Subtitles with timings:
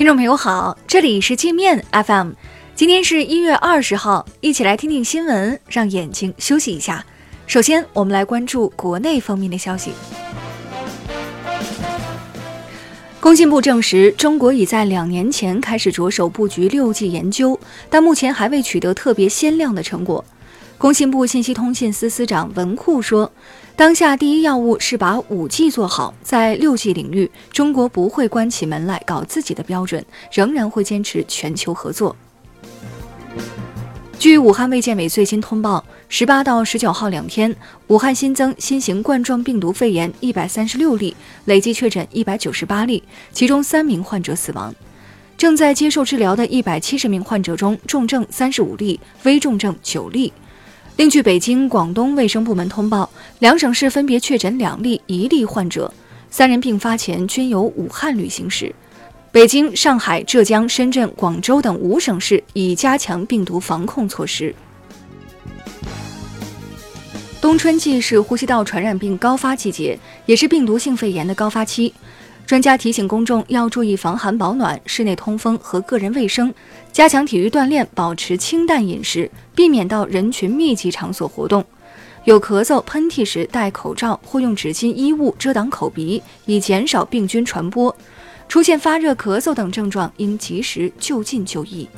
[0.00, 2.30] 听众朋友好，这里是界面 FM，
[2.74, 7.04] 今天是一月二十号，一起来听听新闻，让眼睛休息一下。
[7.46, 9.92] 首先，我们来关注国内方面的消息。
[13.20, 20.24] 工信部证实，中国已在两年前开始着手布局六 G 研究，但目前还未取得特别鲜亮的成果。
[20.78, 23.30] 工信部信息通信司司长文库说。
[23.80, 32.14] 当下第一要务是把五 G 做好，在六 G 领域，中国不会关起门来搞自己的标准，仍然会坚持全球合作。
[34.18, 37.56] 据武汉卫健委最新通报，十八到十九号两天，
[37.86, 44.74] 武汉新增新型冠状病毒肺炎一百三十六例，累计确诊一百九十八例，其中三名患者死亡。
[45.38, 50.30] 正在接受治疗的一百七十名患者中，重症三十五例，危重症九例。
[51.00, 55.90] 另据北京、广东卫生部门通报，两省市分别确诊两例、一例患者，
[56.28, 58.70] 三人病发前均有武汉旅行史。
[59.32, 64.54] 北京、上海、浙江、深圳、广州等五省市已加强病毒防控措施。
[67.40, 71.94] 冬春季是呼吸道传染病高发季节，也是病毒性肺炎的高发期。
[72.46, 76.52] 专家提醒公众要注意防寒保暖、室内通风和个人卫生，
[76.90, 81.64] 加强体育锻炼，保持清淡饮食，避免到人群密集场所活动。
[82.24, 87.94] 有咳嗽、喷嚏时戴口罩或用纸巾、衣物遮挡口鼻，以减少病菌传播。
[88.48, 91.88] 出现发热、咳嗽等症状，应及时就近就医。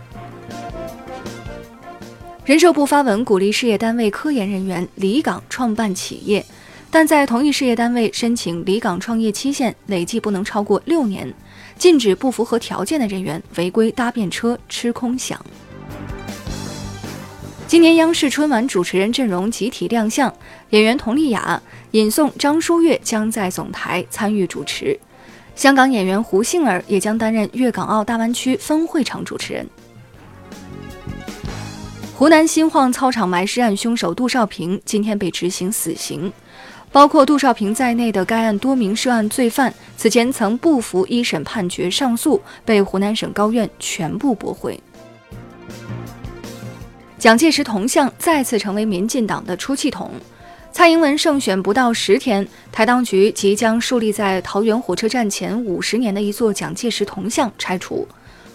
[2.45, 6.45] 人社部发文鼓励事业单位科研人员离岗创办企业。
[6.93, 11.33] 但在同一事业单位申请离岗创业期限累计不能超过六年，
[11.79, 15.35] 禁止不符合条件的人员违规搭便车吃空饷。
[17.67, 20.31] 今年央视春晚主持人阵容集体亮相，
[20.69, 21.61] 演员佟丽娅、
[21.93, 25.01] 尹颂、张舒悦将在总台参与主持，
[25.57, 29.67] 香港演员胡杏儿也将担任粤港澳大湾区分会场主持人。
[32.15, 36.31] 湖南新晃操场埋尸案凶手杜少平今天被执行死刑。
[36.93, 44.79] 包括杜少平在内的该案多名涉案罪犯，此前曾不服一审判决上诉，被湖南省高院全部驳回。
[47.19, 50.11] 蒋介石铜像再次成为民进党的出气筒。
[50.71, 58.07] 蔡英文胜选不到十天，台当局即将树立在桃园火车站前五十年的一座蒋介石铜像拆除。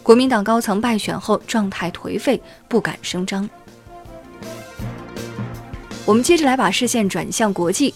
[0.04, 3.50] 国民党高层败选后状态颓废，不敢声张。
[6.06, 7.94] 我们接着来把视线转向国际。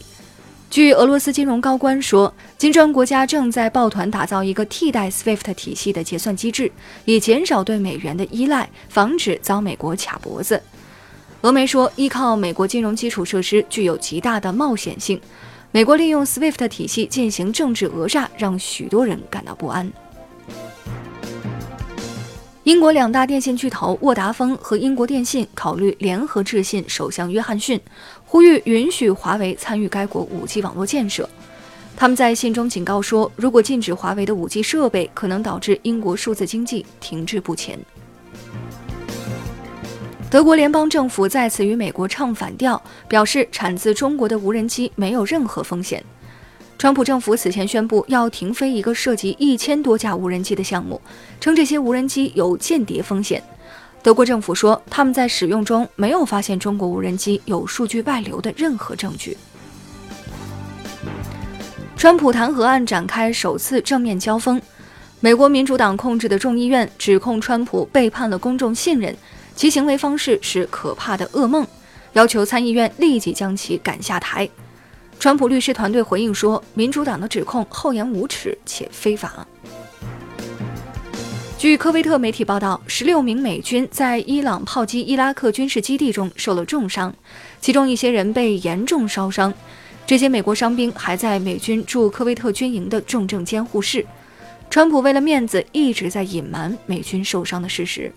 [0.72, 6.72] 据俄罗斯金融高官说，金砖国家正在抱团打造一个替代 SWIFT 体系的结算机制，
[7.04, 10.64] 以减少对美元的依赖，防止遭美国卡脖子。
[11.42, 15.20] 俄媒说，依靠美国金融基础设施具有极大的冒险性，
[15.72, 19.92] 美国利用 SWIFT 体系进行政治讹诈，让许多人感到不安。
[22.72, 27.78] 英国两大电信巨头沃达丰和英国电信考虑联合致信首相约翰逊，
[28.24, 31.30] 呼吁允许华为参与该国 5G 网络建设。
[31.98, 37.78] 他们在信中警告说，如果禁止华为的 5G 设备，可能导致英国数字经济停滞不前。
[40.30, 46.02] 德国联邦政府再次与美国唱反调，表示产自中国的无人机没有任何风险。
[46.82, 51.00] 川普政府此前宣布要停飞一个涉及一千多架无人机的项目，
[51.40, 53.40] 称这些无人机有间谍风险。
[54.02, 59.38] 德国政府说，他们在使用中没有发现中国无人机有数据外流的任何证据。
[61.96, 64.60] 川普弹劾案展开首次正面交锋，
[65.20, 69.16] 美国民主党控制的众议院指控川普背叛了公众信任，
[69.56, 71.64] 其行为方式是可怕的噩梦，
[72.14, 74.50] 要求参议院立即将其赶下台。
[75.22, 79.46] 川普律师团队回应说，民主党的指控厚颜无耻且非法。
[81.60, 87.14] 据科威特媒体报道，十六名美军在伊朗炮击伊拉克军事基地中受了重伤，
[87.60, 89.54] 其中一些人被严重烧伤。
[90.08, 94.04] 这些美国伤兵还在美军驻科威特军营的重症监护室。
[94.72, 98.12] 川普为了面子，一直在隐瞒美军受伤的事实。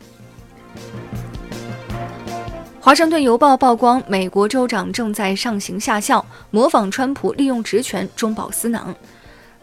[2.84, 8.94] 华盛顿邮报曝光，美国州长正在上行下效，模仿川普利用职权中饱私囊。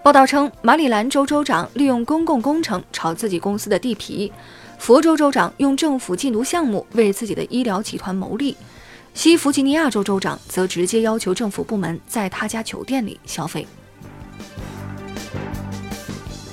[0.01, 4.31] 报道称，马里兰州州长利用公共工程炒自己公司的地皮；
[4.79, 8.55] 佛州州长用政府禁毒项目为自己的医疗集团牟利；
[9.13, 13.67] 西弗吉尼亚州州长则直接要求政府部门在他家酒店里消费。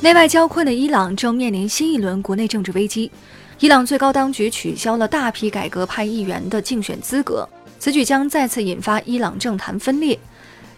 [0.03, 3.11] 内外交困的伊朗正面临新一轮国内政治危机。
[3.61, 7.49] 伊朗最高当局取消了大批改革派议员的竞选资格，
[7.81, 10.17] 此举将再次引发伊朗政坛分裂。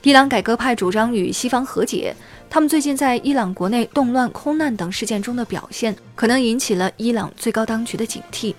[0.02, 2.16] 伊朗改革派主张与西方和解，
[2.48, 8.54] 他们最近在伊朗国内动乱、空难等事件中的表现，可能引起了伊朗最高当局的警惕。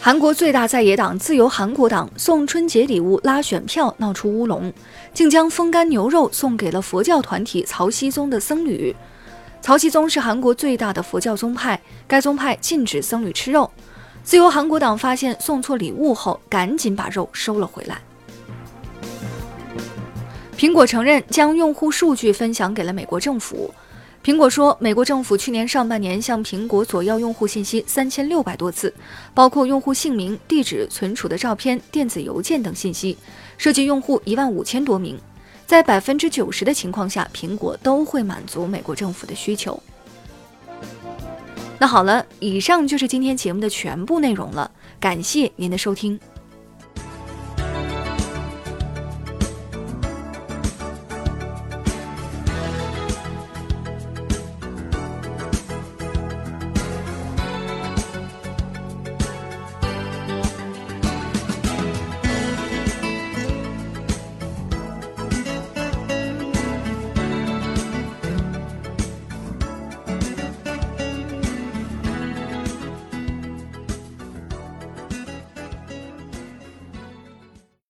[0.00, 4.72] 韩国最大在野党自由韩国党送春节礼物拉选票闹出乌龙，
[5.14, 8.92] 竟将风干牛肉送给了佛教团体曹熙宗的僧侣。
[9.62, 13.70] 曹熙宗是韩国最大的佛教宗派，该宗派禁止僧侣吃肉。
[14.24, 18.00] 自由韩国党发现送错礼物后，赶紧把肉收了回来。
[20.58, 23.72] 苹果承认将用户数据分享给了美国政府。
[24.24, 28.92] 苹果说，美国政府去年上半年向苹果索要用户信息三千六百多次，
[29.32, 33.16] 包括用户姓名、地址、存储的照片、电子邮件等信息，
[33.56, 35.16] 涉及用户一万五千多名。
[35.72, 39.82] 在百分之九十的情况下，苹果都会满足美国政府的需求。
[41.78, 44.70] 那好了，以上就是今天节目的全部内容了，
[45.00, 46.20] 感谢您的收听。